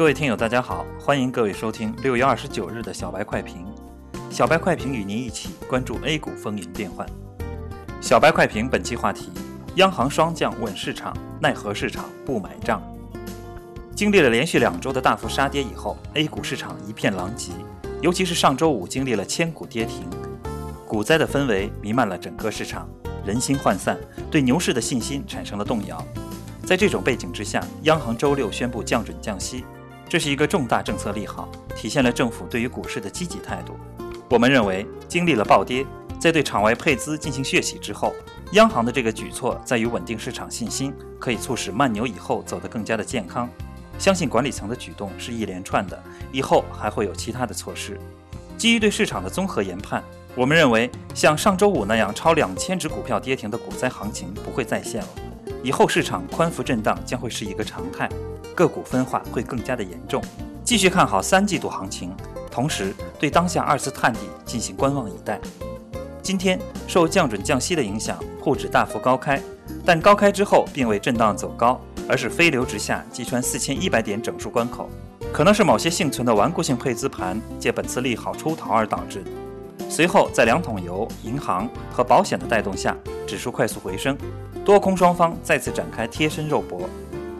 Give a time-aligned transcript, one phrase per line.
[0.00, 3.66] 各位听友，大家好，欢迎各位收听六月二十九日的小白快评。
[4.30, 7.06] 小白快评与您一起关注 A 股风云变幻。
[8.00, 9.30] 小白快评本期话题：
[9.74, 12.82] 央行双降稳市场，奈何市场不买账？
[13.94, 17.52] 经历了连续两周的大幅杀跌以后，A 股市场一片狼藉，
[18.00, 20.08] 尤其是上周五经历了千股跌停，
[20.88, 22.88] 股灾的氛围弥漫了整个市场，
[23.22, 23.98] 人心涣散，
[24.30, 26.02] 对牛市的信心产生了动摇。
[26.64, 29.62] 在这种背景之下，央行周六宣布降准降息，
[30.10, 33.76] 这是一个重大政策利好，体现了政府对于股市的积极态度。
[34.28, 35.86] 我们认为，经历了暴跌，
[36.18, 38.12] 在对场外配资进行血洗之后，
[38.54, 43.48] 央行的这个举措在于稳定市场信心，可以促使慢牛以后走得更加的健康。
[44.00, 46.02] 相信管理层的举动是一连串的，
[46.32, 47.96] 以后还会有其他的措施。
[48.56, 50.02] 基于对市场的综合研判，
[50.34, 55.08] 我们认为像上周五那样超两千只股票跌停的股灾行情不会再现了。
[55.62, 58.08] 以后市场宽幅震荡将会是一个常态，
[58.60, 60.22] 个股分化会更加的严重。
[60.62, 62.14] 继续看好三季度行情，
[62.50, 65.40] 同时对当下二次探底进行观望以待。
[66.22, 69.40] 今天受降准降息的影响，沪指大幅高开，
[69.82, 74.90] 但高开之后并未震荡走高，而是飞流直下，击穿四千一百点整数关口，
[75.32, 79.30] 可能是某些幸存的顽固性配资盘借本次利好出逃而导致的。
[79.88, 82.94] 随后在两桶油、银行和保险的带动下，
[83.26, 84.16] 指数快速回升。
[84.62, 86.88] 多空双方再次展开贴身肉搏，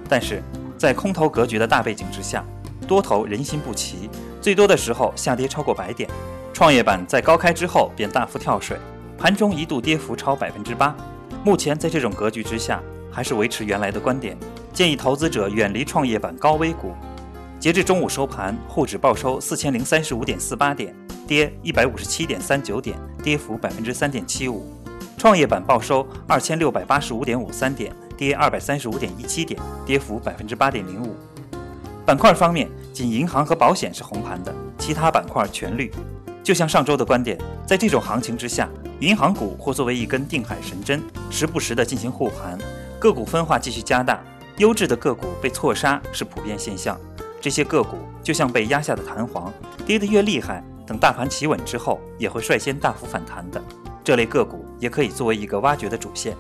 [0.08, 0.42] 但是
[0.81, 2.42] 在空头格局的大背景之下，
[2.89, 4.09] 多头人心不齐，
[4.41, 6.09] 最多的时候下跌超过百点。
[6.55, 8.78] 创业板在高开之后便大幅跳水，
[9.19, 10.97] 盘中一度跌幅超百分之八。
[11.45, 14.34] 目前在这种格局之下，还是维持原来的观点，
[14.73, 16.95] 建议投资者远离创业板高危股。
[17.58, 24.67] 截至中午收盘，沪指报收四千零三十五点四八点，跌一百五十七点三九点，跌幅百分之三点七五。
[25.19, 31.16] 创业板报收二千六百八十五点五三点，跌二百三十五点一七点，跌幅百分之八点零五。
[32.04, 35.90] 板块方面，仅银行和保险是红盘的，其他板块全绿。
[36.42, 38.68] 就像上周的观点，在这种行情之下，
[38.98, 42.58] 银行股或作为一根定海神针，时不时的进行护盘，
[42.98, 44.22] 个股分化继续加大，
[44.58, 47.00] 优质的个股被错杀是普遍现象。
[47.40, 49.50] 这些个股就像被压下的弹簧，
[49.86, 53.62] 跌得越厉害，等大盘企稳之后，也会率先大幅反弹的。
[54.05, 56.36] 这类个股也可以作为一个挖掘的主线。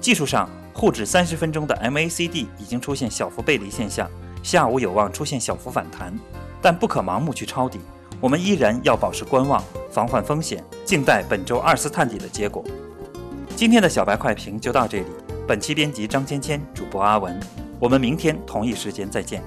[0.00, 4.10] 技术上，沪指三十分钟的 MACD 已经出现小幅背离现象，
[4.42, 6.12] 下午有望出现小幅反弹，
[6.60, 7.78] 但不可盲目去抄底。
[8.20, 9.62] 我们依然要保持观望，
[9.92, 12.64] 防范风险，静待本周二次探底的结果。
[13.54, 15.06] 今天的小白快评就到这里。
[15.46, 17.38] 本期编辑张芊芊，主播阿文。
[17.78, 19.42] 我们明天同一时间再见。